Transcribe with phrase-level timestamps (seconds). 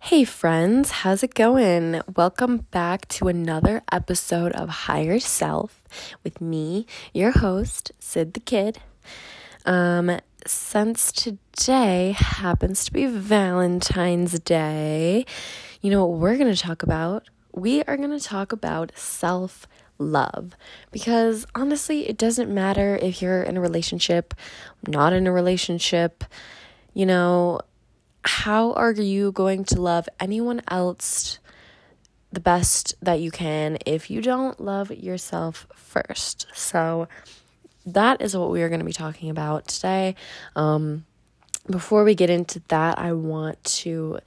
[0.00, 2.00] Hey, friends, how's it going?
[2.16, 5.82] Welcome back to another episode of Higher Self
[6.22, 8.78] with me, your host, Sid the Kid.
[9.66, 15.26] Um, since today happens to be Valentine's Day,
[15.82, 17.28] you know what we're going to talk about?
[17.52, 19.66] We are going to talk about self
[19.98, 20.52] love
[20.92, 24.32] because honestly, it doesn't matter if you're in a relationship,
[24.86, 26.24] not in a relationship,
[26.94, 27.60] you know,
[28.28, 31.38] how are you going to love anyone else
[32.30, 36.46] the best that you can if you don't love yourself first?
[36.52, 37.08] So,
[37.86, 40.14] that is what we are going to be talking about today.
[40.54, 41.06] Um,
[41.70, 44.18] before we get into that, I want to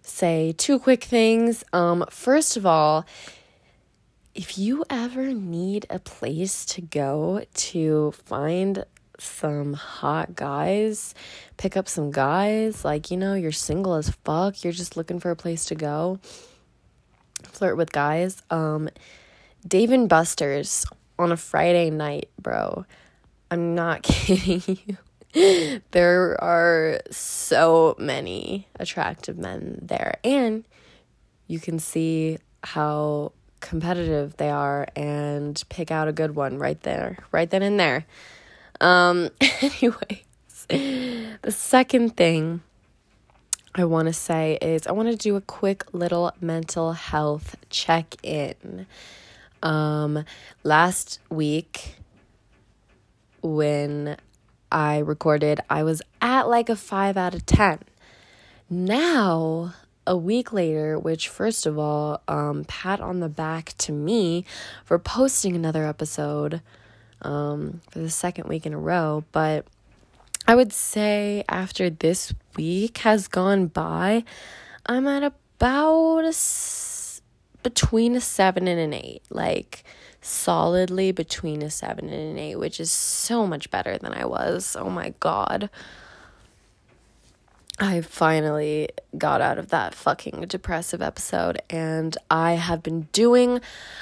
[0.00, 1.62] say two quick things.
[1.74, 3.04] Um, first of all,
[4.34, 8.86] if you ever need a place to go to find
[9.22, 11.14] some hot guys,
[11.56, 15.30] pick up some guys, like, you know, you're single as fuck, you're just looking for
[15.30, 16.18] a place to go,
[17.44, 18.42] flirt with guys.
[18.50, 18.88] Um,
[19.66, 20.84] Dave and Buster's
[21.18, 22.84] on a Friday night, bro.
[23.50, 25.82] I'm not kidding you.
[25.92, 30.64] there are so many attractive men there, and
[31.46, 37.18] you can see how competitive they are and pick out a good one right there,
[37.30, 38.04] right then and there.
[38.82, 39.30] Um,
[39.60, 40.24] anyways,
[40.68, 42.62] the second thing
[43.74, 48.16] I want to say is I want to do a quick little mental health check
[48.24, 48.86] in.
[49.62, 50.24] Um,
[50.64, 51.94] last week,
[53.40, 54.16] when
[54.72, 57.78] I recorded, I was at like a 5 out of 10.
[58.68, 59.74] Now,
[60.08, 64.44] a week later, which, first of all, um, pat on the back to me
[64.84, 66.60] for posting another episode
[67.22, 69.24] um, for the second week in a row.
[69.32, 69.66] But
[70.46, 74.24] I would say after this week has gone by,
[74.86, 76.34] I'm at about a,
[77.62, 79.22] between a seven and an eight.
[79.30, 79.84] Like,
[80.22, 84.76] solidly between a seven and an eight, which is so much better than I was.
[84.78, 85.68] Oh my god.
[87.78, 93.60] I finally got out of that fucking depressive episode and I have been doing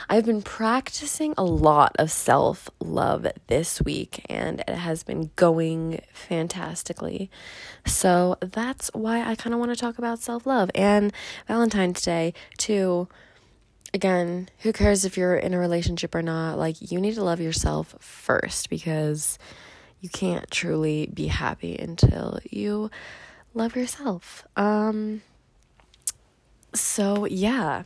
[0.09, 7.31] I've been practicing a lot of self-love this week and it has been going fantastically.
[7.87, 11.13] So that's why I kind of want to talk about self-love and
[11.47, 13.09] Valentine's Day too.
[13.95, 16.59] Again, who cares if you're in a relationship or not?
[16.59, 19.39] Like you need to love yourself first because
[20.01, 22.91] you can't truly be happy until you
[23.55, 24.47] love yourself.
[24.57, 25.23] Um
[26.75, 27.85] so yeah.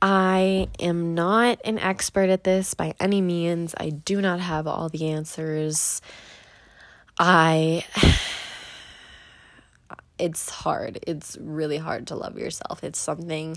[0.00, 3.74] I am not an expert at this by any means.
[3.78, 6.02] I do not have all the answers.
[7.18, 7.84] I
[10.18, 10.98] it's hard.
[11.06, 12.84] It's really hard to love yourself.
[12.84, 13.56] It's something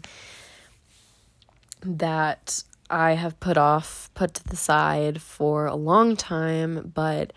[1.82, 7.34] that I have put off, put to the side for a long time, but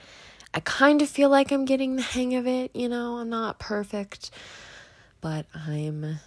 [0.53, 3.59] I kind of feel like I'm getting the hang of it, you know, I'm not
[3.59, 4.31] perfect,
[5.21, 6.19] but I'm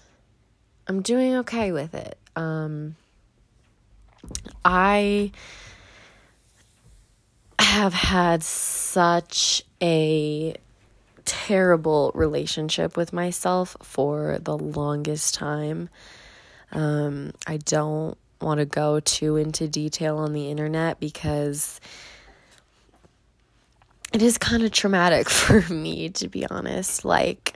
[0.87, 2.17] I'm doing okay with it.
[2.35, 2.95] Um
[4.63, 5.31] I
[7.59, 10.55] have had such a
[11.25, 15.89] terrible relationship with myself for the longest time.
[16.71, 21.79] Um, I don't want to go too into detail on the internet because
[24.13, 27.03] it is kind of traumatic for me, to be honest.
[27.03, 27.55] Like,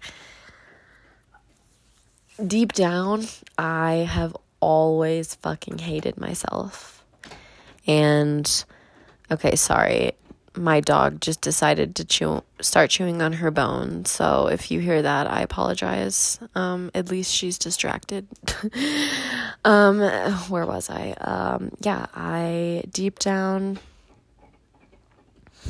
[2.45, 3.25] deep down,
[3.57, 7.05] I have always fucking hated myself.
[7.85, 8.65] And,
[9.31, 10.13] okay, sorry.
[10.55, 14.05] My dog just decided to chew, start chewing on her bone.
[14.05, 16.39] So if you hear that, I apologize.
[16.55, 18.27] Um, at least she's distracted.
[19.65, 19.99] um,
[20.49, 21.11] where was I?
[21.11, 23.77] Um, yeah, I deep down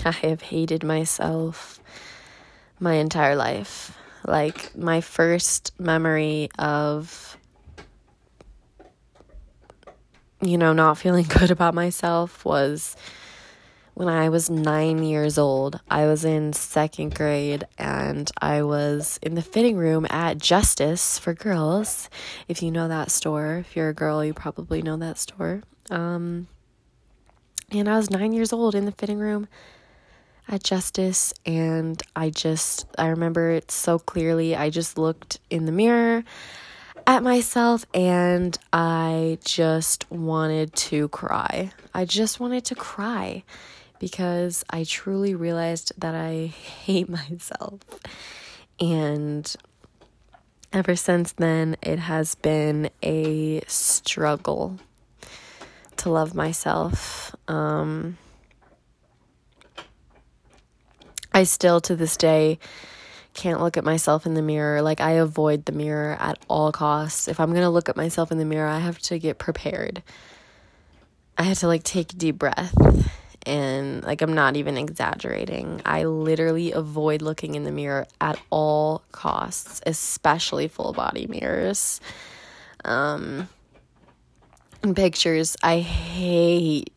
[0.06, 1.80] I have hated myself
[2.80, 3.97] my entire life.
[4.25, 7.38] Like, my first memory of,
[10.42, 12.95] you know, not feeling good about myself was
[13.94, 15.80] when I was nine years old.
[15.89, 21.33] I was in second grade and I was in the fitting room at Justice for
[21.33, 22.10] Girls.
[22.48, 25.63] If you know that store, if you're a girl, you probably know that store.
[25.89, 26.48] Um,
[27.72, 29.48] and I was nine years old in the fitting room
[30.48, 34.56] at Justice, and I just, I remember it so clearly.
[34.56, 36.24] I just looked in the mirror
[37.06, 41.72] at myself and I just wanted to cry.
[41.94, 43.44] I just wanted to cry
[44.00, 46.48] because I truly realized that I
[46.86, 47.80] hate myself.
[48.80, 49.56] And
[50.74, 54.78] ever since then, it has been a struggle
[55.98, 57.36] to love myself.
[57.48, 58.18] Um,
[61.38, 62.57] I still, to this day,
[63.36, 64.81] can't look at myself in the mirror.
[64.81, 67.28] Like, I avoid the mirror at all costs.
[67.28, 70.01] If I'm gonna look at myself in the mirror, I have to get prepared.
[71.38, 72.74] I had to, like, take a deep breath.
[73.45, 75.80] And, like, I'm not even exaggerating.
[75.86, 82.01] I literally avoid looking in the mirror at all costs, especially full body mirrors.
[82.84, 83.48] Um,
[84.81, 86.92] and pictures, I hate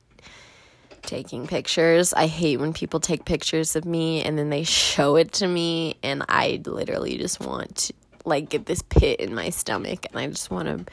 [1.10, 2.14] taking pictures.
[2.14, 5.96] I hate when people take pictures of me and then they show it to me
[6.04, 10.28] and I literally just want to like get this pit in my stomach and I
[10.28, 10.92] just want to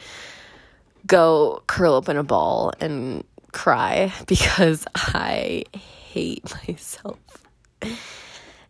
[1.05, 7.19] go curl up in a ball and cry because I hate myself.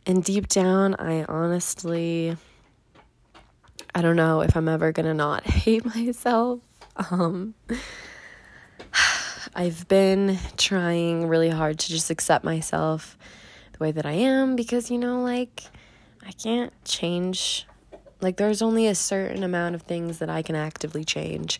[0.05, 2.35] And deep down, I honestly
[3.95, 6.59] I don't know if I'm ever to not hate myself.
[7.09, 7.53] Um
[9.59, 13.17] I've been trying really hard to just accept myself
[13.71, 15.63] the way that I am because, you know, like,
[16.23, 17.65] I can't change.
[18.21, 21.59] Like, there's only a certain amount of things that I can actively change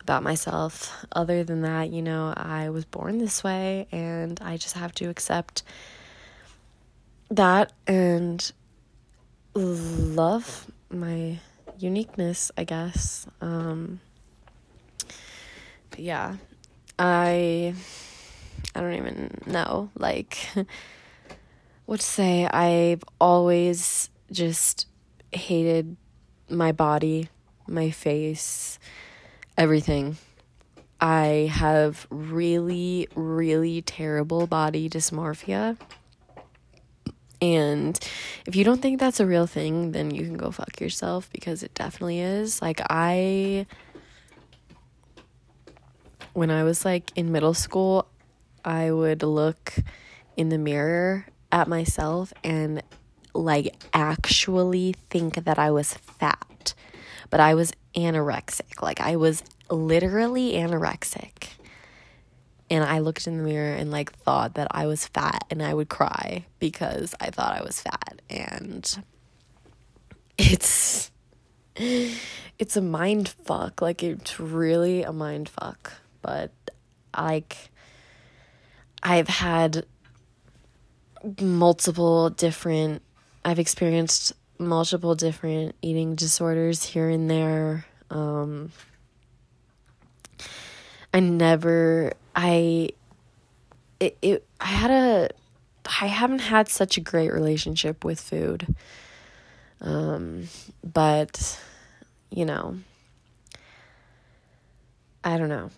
[0.00, 1.04] about myself.
[1.12, 5.10] Other than that, you know, I was born this way and I just have to
[5.10, 5.62] accept
[7.30, 8.50] that and
[9.52, 11.40] love my
[11.78, 13.26] uniqueness, I guess.
[13.42, 14.00] Um,
[15.90, 16.36] but yeah,
[16.98, 17.74] I
[18.74, 20.38] I don't even know like
[21.86, 22.46] what to say.
[22.46, 24.86] I've always just
[25.32, 25.96] hated
[26.50, 27.28] my body,
[27.66, 28.78] my face,
[29.56, 30.16] everything.
[31.00, 35.78] I have really, really terrible body dysmorphia.
[37.40, 37.98] And
[38.46, 41.62] if you don't think that's a real thing, then you can go fuck yourself because
[41.62, 42.60] it definitely is.
[42.60, 43.66] Like, I
[46.38, 48.06] when I was like in middle school,
[48.64, 49.74] I would look
[50.36, 52.80] in the mirror at myself and
[53.34, 56.74] like actually think that I was fat.
[57.28, 58.80] But I was anorexic.
[58.80, 61.48] Like I was literally anorexic.
[62.70, 65.74] And I looked in the mirror and like thought that I was fat and I
[65.74, 69.02] would cry because I thought I was fat and
[70.38, 71.10] it's
[71.74, 73.82] it's a mind fuck.
[73.82, 76.50] Like it's really a mind fuck but
[77.16, 77.70] like
[79.02, 79.86] I've had
[81.40, 83.02] multiple different
[83.44, 87.86] I've experienced multiple different eating disorders here and there.
[88.10, 88.72] Um
[91.12, 92.90] I never I
[94.00, 95.28] it, it I had a
[96.00, 98.74] I haven't had such a great relationship with food.
[99.80, 100.48] Um
[100.84, 101.60] but
[102.30, 102.78] you know
[105.24, 105.70] I don't know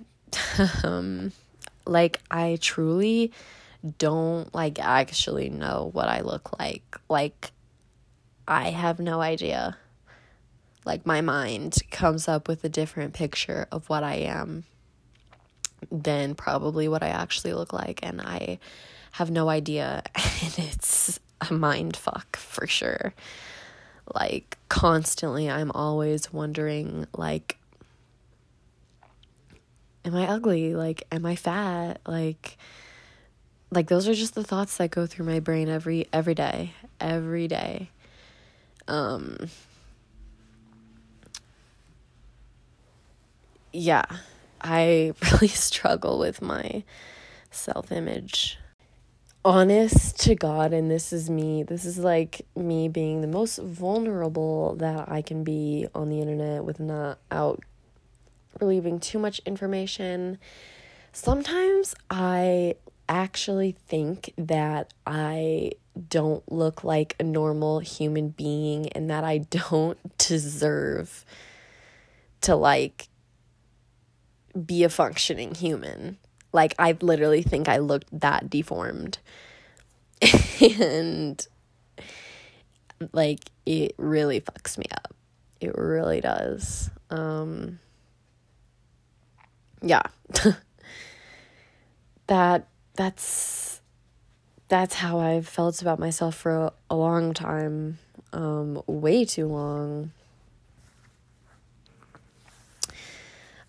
[0.85, 1.33] um
[1.87, 3.33] like I truly
[3.99, 6.97] don't like actually know what I look like.
[7.09, 7.53] Like
[8.47, 9.77] I have no idea.
[10.85, 14.65] Like my mind comes up with a different picture of what I am
[15.91, 18.59] than probably what I actually look like and I
[19.13, 21.19] have no idea and it's
[21.49, 23.15] a mind fuck for sure.
[24.15, 27.57] Like constantly I'm always wondering like
[30.05, 30.75] am I ugly?
[30.75, 32.01] Like, am I fat?
[32.07, 32.57] Like,
[33.71, 37.49] like those are just the thoughts that go through my brain every every day, every
[37.49, 37.91] day.
[38.89, 39.49] Um,
[43.73, 44.05] yeah,
[44.61, 46.83] I really struggle with my
[47.51, 48.59] self image.
[49.43, 54.75] Honest to God, and this is me, this is like me being the most vulnerable
[54.77, 57.65] that I can be on the internet with not out
[58.61, 60.39] leaving too much information.
[61.13, 62.77] Sometimes I
[63.09, 65.73] actually think that I
[66.09, 71.25] don't look like a normal human being and that I don't deserve
[72.43, 73.09] to like
[74.65, 76.19] be a functioning human.
[76.53, 79.19] Like I literally think I looked that deformed.
[80.61, 81.45] and
[83.13, 85.15] like it really fucks me up.
[85.61, 86.91] It really does.
[87.11, 87.79] Um
[89.83, 90.03] yeah.
[92.27, 93.81] that that's
[94.69, 97.99] that's how I've felt about myself for a, long time.
[98.33, 100.13] Um way too long.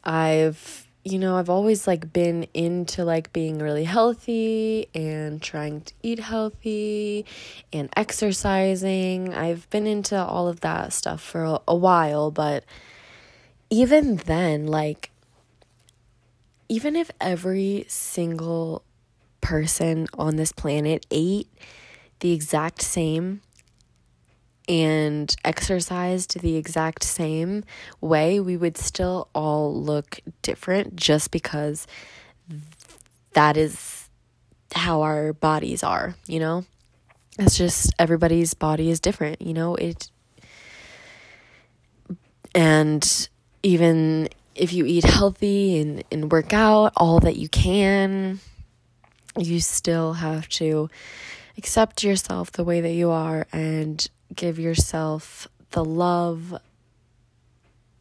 [0.03, 5.93] I've you know, I've always like been into like being really healthy and trying to
[6.03, 7.25] eat healthy
[7.73, 9.33] and exercising.
[9.33, 12.65] I've been into all of that stuff for a, a while, but
[13.71, 15.10] even then, like,
[16.71, 18.81] even if every single
[19.41, 21.49] person on this planet ate
[22.21, 23.41] the exact same
[24.69, 27.65] and exercised the exact same
[27.99, 31.87] way, we would still all look different just because
[33.33, 34.07] that is
[34.73, 36.63] how our bodies are, you know?
[37.37, 39.75] It's just everybody's body is different, you know?
[39.75, 40.09] It
[42.55, 43.27] and
[43.61, 48.39] even if you eat healthy and, and work out all that you can,
[49.37, 50.89] you still have to
[51.57, 56.55] accept yourself the way that you are and give yourself the love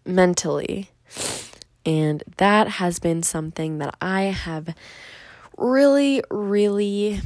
[0.05, 0.91] mentally.
[1.87, 4.75] And that has been something that I have
[5.57, 7.21] really, really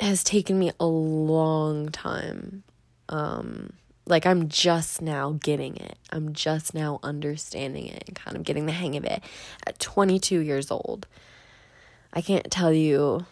[0.00, 2.62] has taken me a long time.
[3.08, 3.72] Um,
[4.06, 5.98] like I'm just now getting it.
[6.10, 9.22] I'm just now understanding it and kind of getting the hang of it
[9.66, 11.06] at 22 years old.
[12.12, 13.26] I can't tell you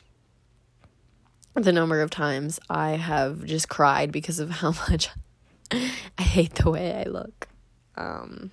[1.54, 5.10] the number of times I have just cried because of how much
[5.70, 7.48] I hate the way I look.
[7.96, 8.50] Um,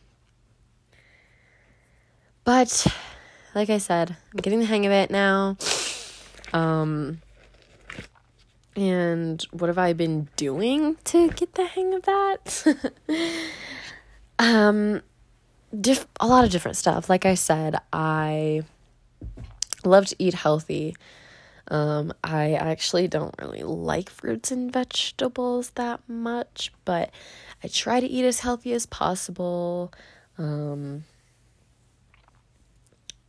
[2.43, 2.87] but
[3.55, 5.57] like I said, I'm getting the hang of it now.
[6.51, 7.21] Um,
[8.75, 12.77] and what have I been doing to get the hang of that?
[14.39, 15.01] um,
[15.79, 17.09] diff- a lot of different stuff.
[17.09, 18.63] Like I said, I
[19.83, 20.95] love to eat healthy.
[21.69, 27.11] Um, I actually don't really like fruits and vegetables that much, but
[27.63, 29.91] I try to eat as healthy as possible.
[30.37, 31.03] Um,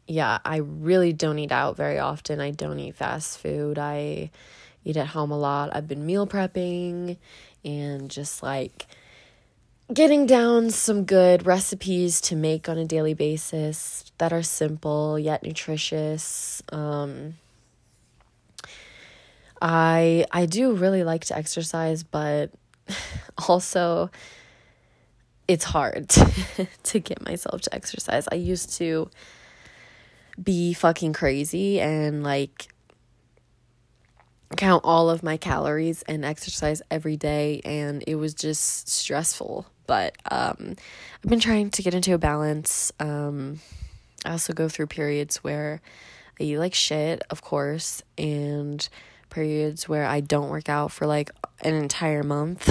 [0.06, 2.40] yeah, I really don't eat out very often.
[2.40, 3.78] I don't eat fast food.
[3.78, 4.30] I
[4.84, 5.70] eat at home a lot.
[5.75, 7.16] I've been meal prepping
[7.64, 8.87] and just like
[9.92, 15.42] getting down some good recipes to make on a daily basis that are simple yet
[15.42, 16.62] nutritious.
[16.70, 17.34] Um,
[19.60, 22.50] I I do really like to exercise, but
[23.49, 24.10] also
[25.49, 28.28] it's hard to, to get myself to exercise.
[28.30, 29.10] I used to
[30.40, 32.70] be fucking crazy and like
[34.57, 40.16] count all of my calories and exercise every day and it was just stressful but
[40.30, 40.75] um
[41.23, 43.61] I've been trying to get into a balance um
[44.25, 45.80] I also go through periods where
[46.40, 48.88] I eat like shit of course and
[49.30, 51.30] periods where I don't work out for like
[51.62, 52.69] an entire month.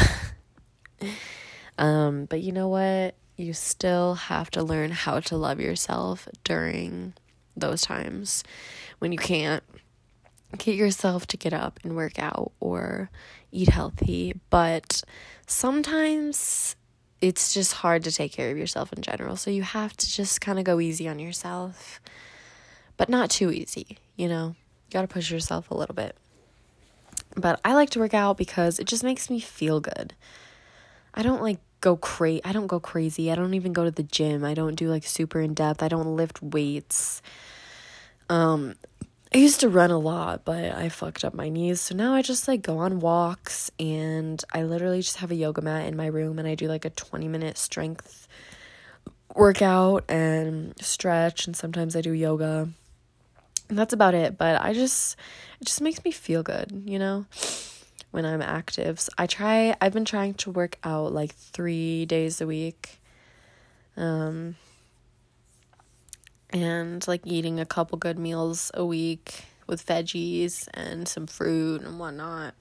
[1.78, 3.16] um, but you know what?
[3.38, 7.14] You still have to learn how to love yourself during
[7.56, 8.44] those times
[9.00, 9.64] when you can't
[10.58, 13.10] get yourself to get up and work out or
[13.52, 14.34] eat healthy.
[14.50, 15.04] But
[15.46, 16.76] sometimes
[17.22, 19.36] it's just hard to take care of yourself in general.
[19.36, 22.02] So you have to just kind of go easy on yourself,
[22.98, 24.56] but not too easy, you know?
[24.88, 26.16] You got to push yourself a little bit.
[27.36, 30.14] But I like to work out because it just makes me feel good.
[31.14, 32.44] I don't like go crazy.
[32.44, 33.32] I don't go crazy.
[33.32, 34.44] I don't even go to the gym.
[34.44, 35.84] I don't do like super in depth.
[35.84, 37.22] I don't lift weights.
[38.30, 38.76] Um
[39.32, 41.80] I used to run a lot, but I fucked up my knees.
[41.82, 45.62] So now I just like go on walks and I literally just have a yoga
[45.62, 48.28] mat in my room and I do like a 20 minute strength
[49.36, 52.70] workout and stretch and sometimes I do yoga.
[53.70, 55.16] And that's about it, but I just
[55.62, 57.28] it just makes me feel good, you know,
[58.10, 59.00] when I'm active.
[59.00, 63.00] So I try, I've been trying to work out like three days a week.
[63.96, 64.56] Um,
[66.52, 72.00] and like eating a couple good meals a week with veggies and some fruit and
[72.00, 72.54] whatnot.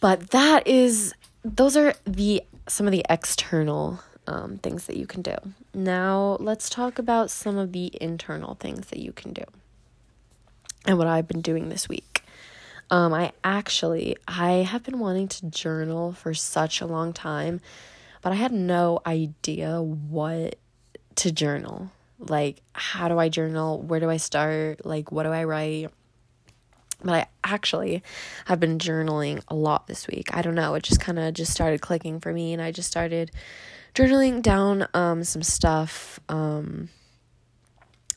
[0.00, 5.22] But that is, those are the some of the external um, things that you can
[5.22, 5.36] do.
[5.72, 9.44] Now, let's talk about some of the internal things that you can do
[10.84, 12.22] and what I've been doing this week.
[12.90, 17.60] Um, I actually I have been wanting to journal for such a long time,
[18.22, 20.56] but I had no idea what
[21.16, 21.90] to journal.
[22.18, 23.80] Like, how do I journal?
[23.80, 24.84] Where do I start?
[24.86, 25.90] Like, what do I write?
[27.02, 28.02] But I actually
[28.46, 30.34] have been journaling a lot this week.
[30.34, 32.90] I don't know, it just kind of just started clicking for me and I just
[32.90, 33.30] started
[33.94, 36.90] journaling down um some stuff um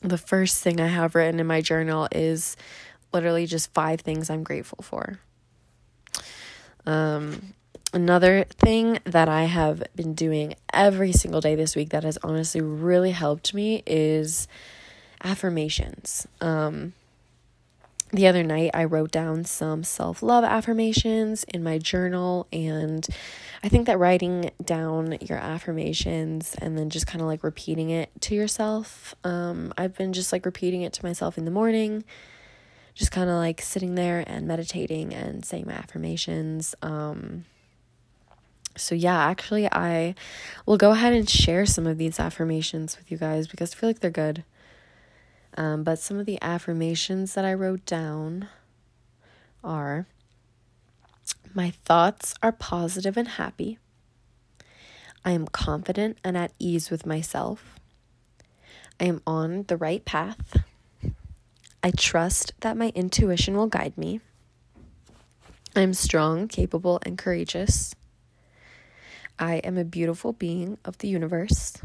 [0.02, 2.56] the first thing I have written in my journal is
[3.12, 5.20] literally just five things I'm grateful for.
[6.86, 7.54] Um,
[7.92, 12.60] another thing that I have been doing every single day this week that has honestly
[12.60, 14.48] really helped me is
[15.22, 16.26] affirmations.
[16.40, 16.94] Um,
[18.12, 23.06] the other night, I wrote down some self love affirmations in my journal, and
[23.62, 28.10] I think that writing down your affirmations and then just kind of like repeating it
[28.22, 32.02] to yourself, um, I've been just like repeating it to myself in the morning,
[32.94, 36.74] just kind of like sitting there and meditating and saying my affirmations.
[36.82, 37.44] Um,
[38.80, 40.14] so, yeah, actually, I
[40.66, 43.88] will go ahead and share some of these affirmations with you guys because I feel
[43.88, 44.44] like they're good.
[45.56, 48.48] Um, but some of the affirmations that I wrote down
[49.62, 50.06] are
[51.52, 53.78] My thoughts are positive and happy.
[55.24, 57.74] I am confident and at ease with myself.
[58.98, 60.62] I am on the right path.
[61.82, 64.20] I trust that my intuition will guide me.
[65.74, 67.94] I am strong, capable, and courageous.
[69.40, 71.78] I am a beautiful being of the universe.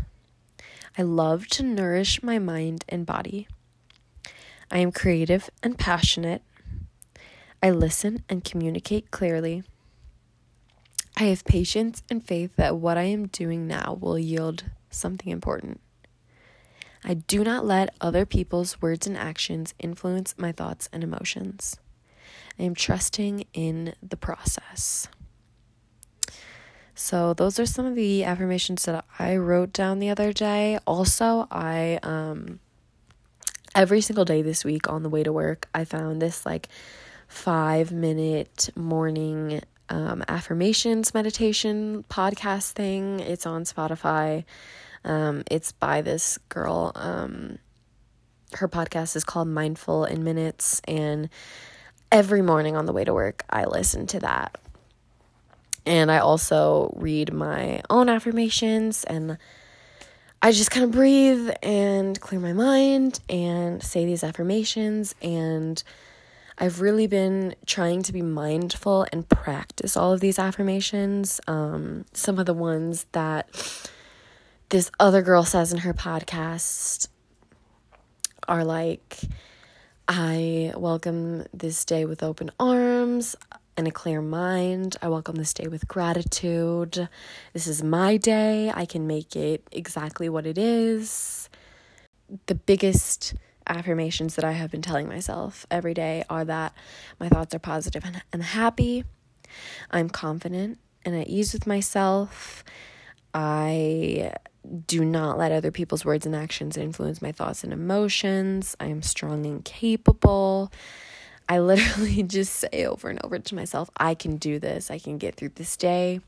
[0.97, 3.47] I love to nourish my mind and body.
[4.69, 6.41] I am creative and passionate.
[7.63, 9.63] I listen and communicate clearly.
[11.15, 15.79] I have patience and faith that what I am doing now will yield something important.
[17.05, 21.77] I do not let other people's words and actions influence my thoughts and emotions.
[22.59, 25.07] I am trusting in the process.
[26.95, 30.79] So, those are some of the affirmations that I wrote down the other day.
[30.87, 32.59] Also, I um,
[33.75, 36.69] every single day this week on the way to work, I found this like
[37.27, 43.19] five minute morning um, affirmations meditation podcast thing.
[43.19, 44.45] It's on Spotify.
[45.03, 46.91] Um, it's by this girl.
[46.95, 47.59] Um,
[48.53, 50.81] her podcast is called Mindful in Minutes.
[50.87, 51.29] And
[52.11, 54.57] every morning on the way to work, I listen to that.
[55.85, 59.37] And I also read my own affirmations and
[60.41, 65.15] I just kind of breathe and clear my mind and say these affirmations.
[65.21, 65.81] And
[66.57, 71.41] I've really been trying to be mindful and practice all of these affirmations.
[71.47, 73.49] Um, some of the ones that
[74.69, 77.07] this other girl says in her podcast
[78.47, 79.19] are like,
[80.07, 83.35] I welcome this day with open arms
[83.77, 84.95] and a clear mind.
[85.01, 87.09] I welcome this day with gratitude.
[87.53, 88.71] This is my day.
[88.73, 91.49] I can make it exactly what it is.
[92.47, 93.33] The biggest
[93.67, 96.73] affirmations that I have been telling myself every day are that
[97.19, 99.03] my thoughts are positive and, and happy.
[99.91, 102.63] I'm confident and at ease with myself.
[103.33, 104.33] I
[104.87, 108.75] do not let other people's words and actions influence my thoughts and emotions.
[108.79, 110.71] I am strong and capable.
[111.47, 114.89] I literally just say over and over to myself, I can do this.
[114.89, 116.21] I can get through this day.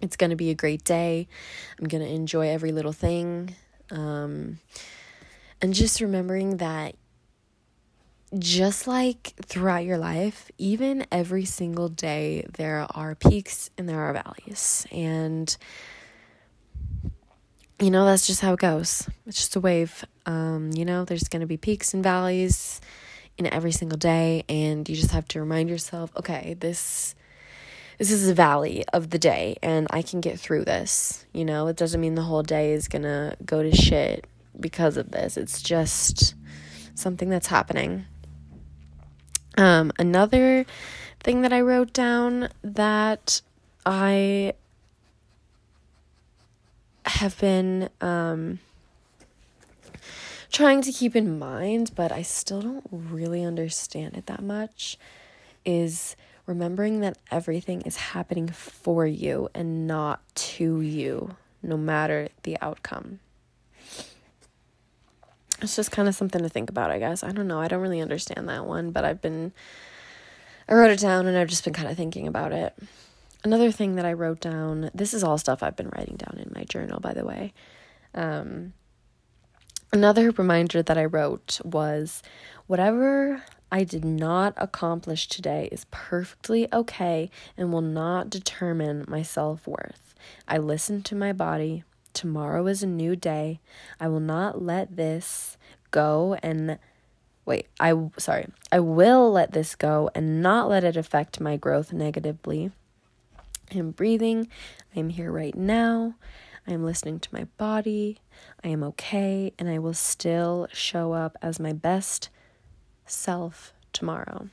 [0.00, 1.28] It's going to be a great day.
[1.78, 3.54] I'm going to enjoy every little thing.
[3.90, 4.58] Um,
[5.60, 6.96] and just remembering that
[8.36, 14.12] just like throughout your life, even every single day, there are peaks and there are
[14.12, 14.86] valleys.
[14.90, 15.54] And,
[17.78, 19.08] you know, that's just how it goes.
[19.26, 20.04] It's just a wave.
[20.26, 22.80] Um, you know, there's going to be peaks and valleys
[23.46, 27.14] every single day and you just have to remind yourself okay this
[27.98, 31.24] this is a valley of the day and I can get through this.
[31.32, 34.26] You know it doesn't mean the whole day is to go to shit
[34.58, 35.36] because of this.
[35.36, 36.34] It's just
[36.94, 38.06] something that's happening.
[39.56, 40.66] Um another
[41.20, 43.40] thing that I wrote down that
[43.86, 44.54] I
[47.06, 48.58] have been um
[50.52, 54.98] trying to keep in mind, but I still don't really understand it that much,
[55.64, 56.14] is
[56.46, 63.20] remembering that everything is happening for you and not to you, no matter the outcome.
[65.62, 67.22] It's just kind of something to think about, I guess.
[67.22, 67.60] I don't know.
[67.60, 69.52] I don't really understand that one, but I've been,
[70.68, 72.74] I wrote it down and I've just been kind of thinking about it.
[73.44, 76.52] Another thing that I wrote down, this is all stuff I've been writing down in
[76.54, 77.52] my journal, by the way.
[78.14, 78.72] Um,
[79.94, 82.22] Another reminder that I wrote was
[82.66, 89.66] whatever I did not accomplish today is perfectly okay and will not determine my self
[89.66, 90.14] worth.
[90.48, 91.84] I listen to my body.
[92.14, 93.60] Tomorrow is a new day.
[94.00, 95.58] I will not let this
[95.90, 96.78] go and
[97.44, 98.46] wait, I sorry.
[98.70, 102.70] I will let this go and not let it affect my growth negatively.
[103.70, 104.48] I'm breathing.
[104.96, 106.14] I'm here right now.
[106.66, 108.18] I am listening to my body.
[108.62, 112.28] I am okay, and I will still show up as my best
[113.04, 114.48] self tomorrow.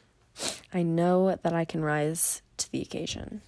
[0.73, 3.41] I know that I can rise to the occasion.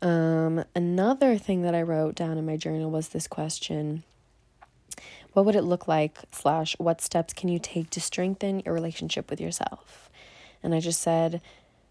[0.00, 4.04] Um, another thing that I wrote down in my journal was this question
[5.32, 9.30] What would it look like, slash, what steps can you take to strengthen your relationship
[9.30, 10.10] with yourself?
[10.62, 11.40] And I just said,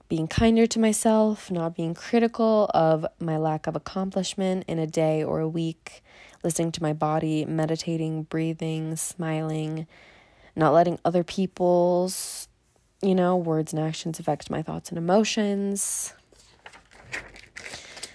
[0.10, 5.24] being kinder to myself, not being critical of my lack of accomplishment in a day
[5.24, 6.02] or a week,
[6.44, 9.86] listening to my body, meditating, breathing, smiling,
[10.56, 12.48] not letting other people's,
[13.02, 16.14] you know, words and actions affect my thoughts and emotions.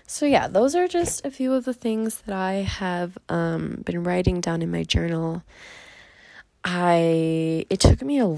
[0.07, 4.03] So, yeah, those are just a few of the things that I have um, been
[4.05, 5.43] writing down in my journal.
[6.65, 8.37] I, it took me a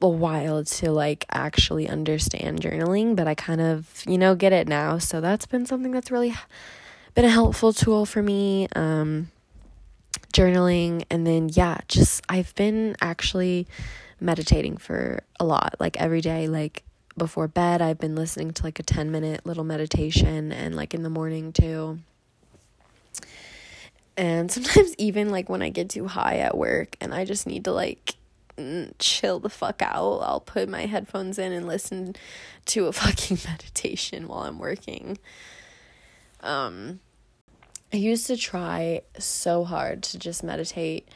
[0.00, 4.68] a while to like actually understand journaling, but I kind of, you know, get it
[4.68, 4.98] now.
[4.98, 6.34] So that's been something that's really
[7.14, 8.68] been a helpful tool for me.
[8.76, 9.30] Um,
[10.32, 13.66] journaling and then yeah, just I've been actually
[14.20, 15.74] meditating for a lot.
[15.80, 16.84] Like every day like
[17.16, 21.02] before bed, I've been listening to like a 10 minute little meditation and like in
[21.02, 21.98] the morning too.
[24.16, 27.64] And sometimes even like when I get too high at work and I just need
[27.64, 28.14] to like
[28.98, 30.18] chill the fuck out.
[30.18, 32.16] I'll put my headphones in and listen
[32.66, 35.18] to a fucking meditation while I'm working.
[36.40, 37.00] Um
[37.92, 41.08] I used to try so hard to just meditate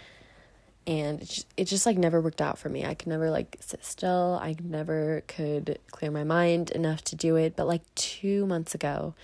[0.86, 2.84] and it just, it just like never worked out for me.
[2.84, 4.38] I could never like sit still.
[4.42, 7.56] I never could clear my mind enough to do it.
[7.56, 9.14] But like 2 months ago,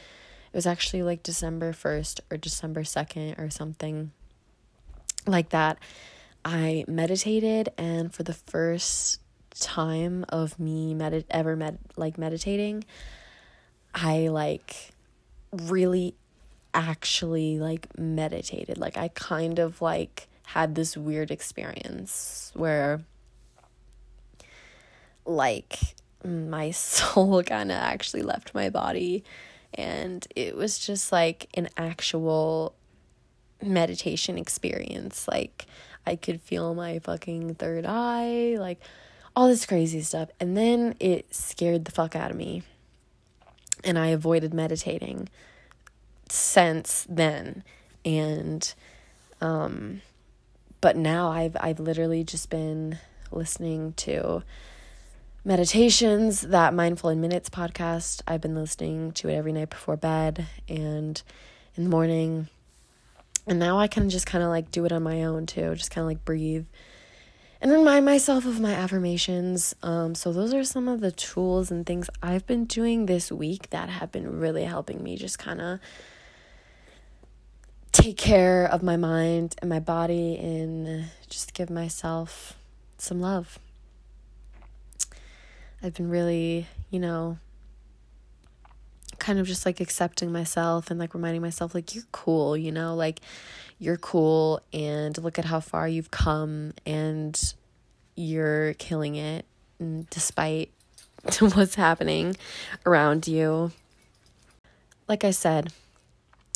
[0.52, 4.12] it was actually like December 1st or December 2nd or something
[5.26, 5.78] like that.
[6.50, 12.84] I meditated and for the first time of me med ever med like meditating,
[13.94, 14.94] I like
[15.52, 16.14] really
[16.72, 18.78] actually like meditated.
[18.78, 23.02] Like I kind of like had this weird experience where
[25.26, 25.78] like
[26.24, 29.22] my soul kind of actually left my body
[29.74, 32.74] and it was just like an actual
[33.60, 35.66] meditation experience like
[36.08, 38.80] I could feel my fucking third eye, like
[39.36, 40.30] all this crazy stuff.
[40.40, 42.62] And then it scared the fuck out of me.
[43.84, 45.28] And I avoided meditating
[46.30, 47.62] since then.
[48.04, 48.74] And
[49.40, 50.00] um
[50.80, 52.98] but now I've I've literally just been
[53.30, 54.42] listening to
[55.44, 58.22] meditations, that Mindful in Minutes podcast.
[58.26, 61.22] I've been listening to it every night before bed and
[61.76, 62.48] in the morning
[63.48, 65.90] and now I can just kind of like do it on my own too, just
[65.90, 66.66] kind of like breathe
[67.60, 69.74] and remind myself of my affirmations.
[69.82, 73.70] Um, so, those are some of the tools and things I've been doing this week
[73.70, 75.80] that have been really helping me just kind of
[77.90, 82.56] take care of my mind and my body and just give myself
[82.96, 83.58] some love.
[85.82, 87.38] I've been really, you know,
[89.28, 92.94] kind of just like accepting myself and like reminding myself like you're cool, you know,
[92.94, 93.20] like
[93.78, 97.52] you're cool and look at how far you've come and
[98.14, 99.44] you're killing it
[100.08, 100.70] despite
[101.40, 102.34] what's happening
[102.86, 103.70] around you.
[105.08, 105.74] Like I said,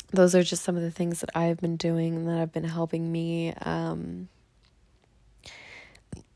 [0.09, 3.11] those are just some of the things that I've been doing that have been helping
[3.11, 4.29] me um,
[5.43, 5.51] to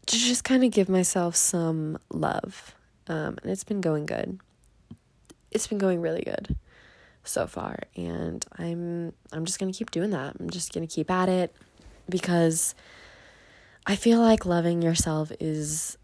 [0.06, 2.76] just kind of give myself some love.
[3.08, 4.40] Um, and it's been going good
[5.58, 6.56] it's been going really good
[7.24, 10.36] so far and I'm I'm just going to keep doing that.
[10.40, 11.56] I'm just going to keep at it
[12.08, 12.76] because
[13.88, 15.98] I feel like loving yourself is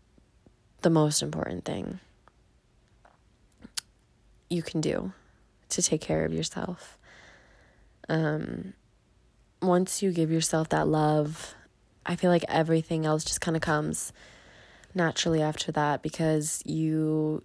[0.81, 1.99] the most important thing
[4.49, 5.13] you can do
[5.69, 6.97] to take care of yourself.
[8.09, 8.73] Um
[9.61, 11.53] once you give yourself that love,
[12.07, 14.13] I feel like everything else just kind of comes
[14.95, 17.43] naturally after that because you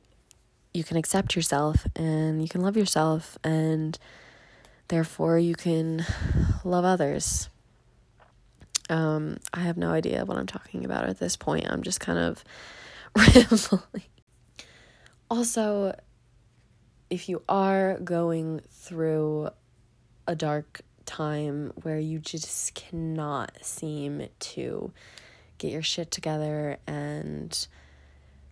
[0.78, 3.98] you can accept yourself and you can love yourself and
[4.86, 6.06] therefore you can
[6.64, 7.50] love others.
[8.88, 11.66] Um, I have no idea what I'm talking about at this point.
[11.68, 12.44] I'm just kind of
[13.16, 14.04] rambling.
[15.28, 15.98] Also,
[17.10, 19.50] if you are going through
[20.28, 24.92] a dark time where you just cannot seem to
[25.58, 27.66] get your shit together and,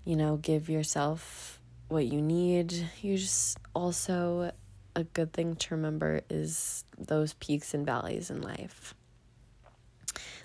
[0.05, 1.56] you know, give yourself
[1.89, 2.73] what you need.
[3.01, 4.53] You just also,
[4.95, 8.95] a good thing to remember is those peaks and valleys in life.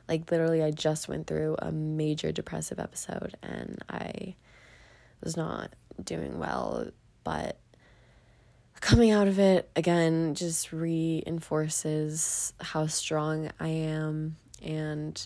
[0.08, 4.36] Like, literally, I just went through a major depressive episode and I
[5.24, 5.74] was not
[6.04, 6.88] doing well,
[7.24, 7.58] but
[8.82, 15.26] coming out of it again just reinforces how strong I am and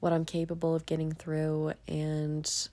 [0.00, 2.68] what I'm capable of getting through and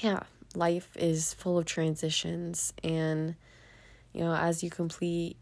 [0.00, 0.24] yeah
[0.56, 3.34] life is full of transitions and
[4.12, 5.36] you know, as you complete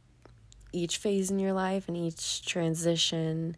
[0.73, 3.57] each phase in your life and each transition,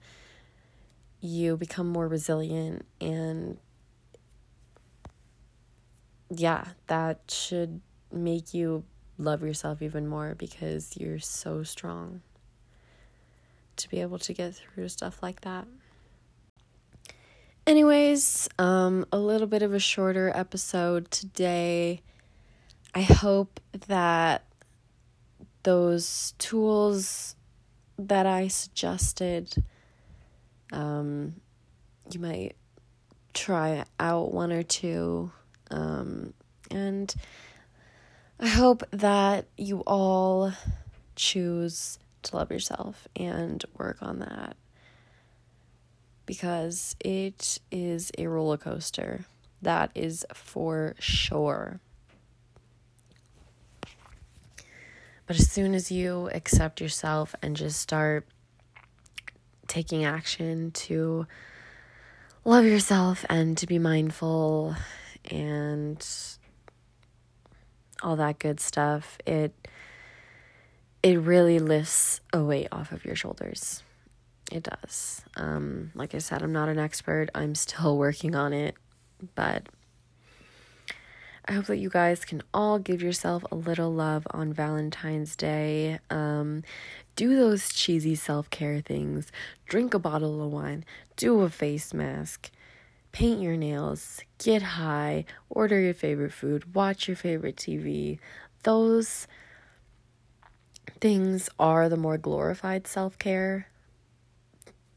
[1.21, 3.59] you become more resilient and
[6.35, 8.85] yeah, that should make you
[9.19, 12.23] love yourself even more because you're so strong
[13.77, 15.67] to be able to get through stuff like that.
[17.65, 22.03] Anyways, um a little bit of a shorter episode today.
[22.93, 24.45] I hope that
[25.63, 27.37] those tools
[27.99, 29.55] that I suggested
[30.73, 31.35] um
[32.11, 32.57] you might
[33.33, 35.31] try out one or two
[35.71, 36.35] um
[36.69, 37.15] and
[38.41, 40.53] I hope that you all
[41.15, 44.57] choose to love yourself and work on that
[46.27, 49.25] because it is a roller coaster.
[49.61, 51.81] That is for sure.
[55.27, 58.27] But as soon as you accept yourself and just start
[59.69, 61.27] taking action to
[62.45, 64.75] love yourself and to be mindful
[65.31, 66.07] and
[68.03, 69.55] all that good stuff, it
[71.03, 73.83] it really lifts a weight off of your shoulders.
[74.53, 75.23] It does.
[75.37, 77.31] Um, like I said, I'm not an expert.
[77.35, 78.77] I'm still working on it,
[79.35, 79.69] but
[81.47, 85.99] I hope that you guys can all give yourself a little love on Valentine's Day.
[86.11, 86.65] Um,
[87.17, 89.33] do those cheesy self care things.
[89.67, 90.85] Drink a bottle of wine.
[91.17, 92.51] Do a face mask
[93.13, 98.19] paint your nails, get high, order your favorite food, watch your favorite TV.
[98.63, 99.27] Those
[101.01, 103.69] things are the more glorified self care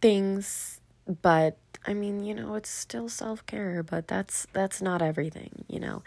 [0.02, 0.80] things,
[1.22, 5.80] but I mean, you know, it's still self care, but that's that's not everything, you
[5.80, 6.04] know.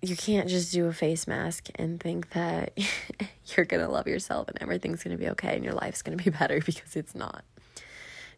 [0.00, 2.78] You can't just do a face mask and think that
[3.56, 6.60] you're gonna love yourself and everything's gonna be okay and your life's gonna be better
[6.64, 7.44] because it's not.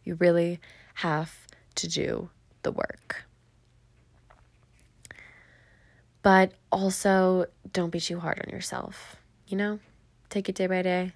[0.03, 0.59] You really
[0.95, 2.29] have to do
[2.63, 3.25] the work.
[6.23, 9.15] But also, don't be too hard on yourself.
[9.47, 9.79] You know,
[10.29, 11.13] take it day by day.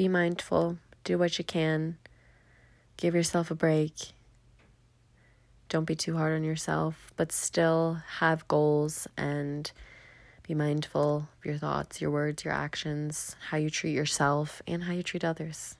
[0.00, 1.98] Be mindful, do what you can,
[2.96, 3.92] give yourself a break.
[5.68, 9.70] Don't be too hard on yourself, but still have goals and
[10.42, 14.94] be mindful of your thoughts, your words, your actions, how you treat yourself, and how
[14.94, 15.76] you treat others.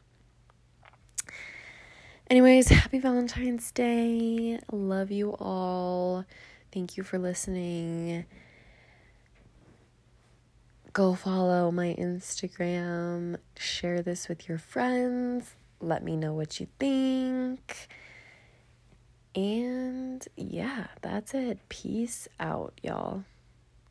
[2.28, 4.60] Anyways, happy Valentine's Day.
[4.70, 6.26] Love you all.
[6.72, 8.26] Thank you for listening.
[10.92, 13.36] Go follow my Instagram.
[13.56, 15.54] Share this with your friends.
[15.80, 17.86] Let me know what you think.
[19.34, 21.60] And yeah, that's it.
[21.68, 23.24] Peace out, y'all.